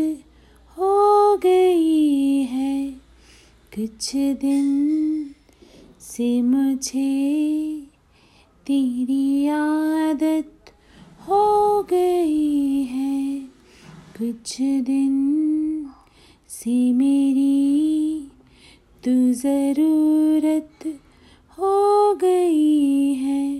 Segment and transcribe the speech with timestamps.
[0.77, 2.91] हो गई है।
[3.75, 4.67] कुछ दिन
[6.01, 7.81] से मुझे
[8.67, 10.73] तेरी आदत
[11.29, 13.39] हो गई है।
[14.17, 15.15] कुछ दिन
[16.49, 18.27] से मेरी
[19.03, 20.99] तू ज़रूरत
[21.57, 23.59] हो गई है।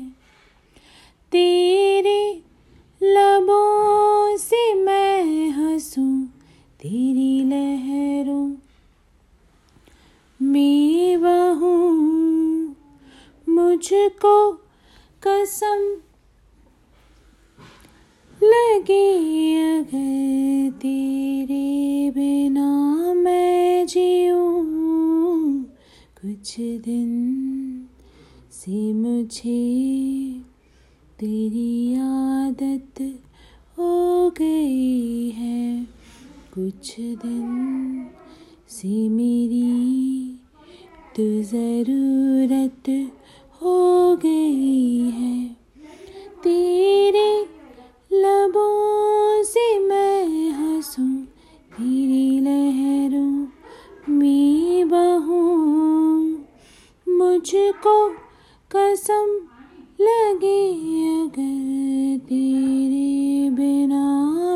[1.31, 2.41] तेरे
[3.03, 6.25] लबों से मैं हंसूं,
[6.81, 8.55] तेरी लहरों
[10.41, 11.95] में बहूं।
[13.53, 14.53] मुझको
[15.23, 15.97] कसम
[18.43, 25.63] लगे अगर तेरे बिना मैं जीऊं।
[26.21, 27.44] कुछ दिन
[28.51, 29.63] से मुझे
[31.19, 33.01] तेरी आदत
[33.77, 35.87] हो गई है।
[36.53, 38.07] कुछ दिन
[38.67, 40.35] से मेरी
[41.15, 42.89] तो ज़रूरत
[43.61, 45.47] हो गई है।
[46.43, 47.41] तेरे
[48.13, 51.15] लबों से मैं हंसूं,
[51.77, 53.47] तेरी लहरों
[54.09, 55.55] में बहूं।
[57.07, 58.24] मुझको
[58.71, 59.27] कसम
[60.01, 60.63] लगी
[61.09, 64.05] अगर तेरे बिना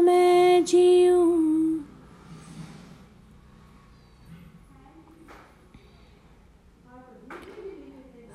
[0.02, 1.28] मैं जीऊँ।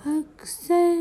[0.07, 0.94] अक्सर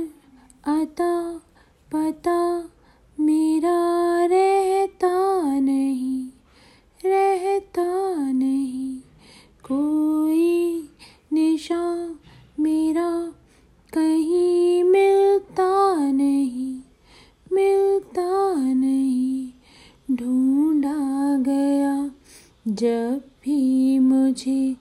[22.74, 24.74] जब भी मुझे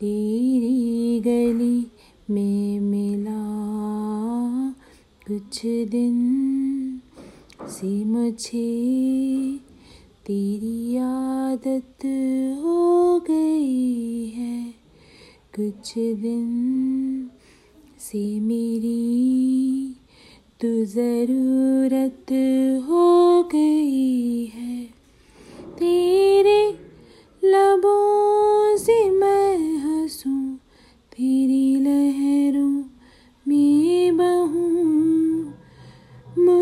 [0.00, 1.86] तेरी गली
[2.30, 3.42] में मिला,
[5.26, 6.16] कुछ दिन
[7.68, 8.68] से मुझे
[10.26, 12.06] तेरी आदत
[12.64, 14.74] हो गई है।
[15.56, 17.30] कुछ दिन
[18.00, 19.96] से मेरी
[20.60, 22.32] तो ज़रूरत
[22.88, 24.23] हो गई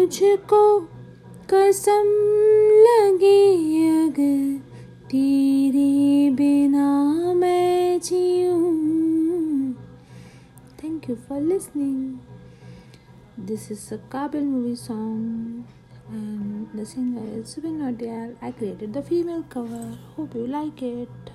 [0.03, 0.63] मुझको
[1.51, 2.07] कसम
[2.85, 3.43] लगे
[3.89, 4.59] अगर
[5.11, 6.89] तेरे बिना
[7.43, 8.73] मैं जीऊं
[11.09, 12.21] you for listening.
[13.37, 15.67] This is a Kabil movie song,
[16.09, 18.35] and the singer is Subin Nodial.
[18.41, 19.99] I created the female cover.
[20.17, 21.33] Hope you like it.